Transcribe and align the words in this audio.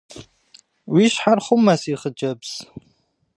Уи 0.93 1.03
щхьэр 1.13 1.39
хъумэ, 1.45 1.75
си 1.81 1.93
хъыджэбз. 1.99 2.51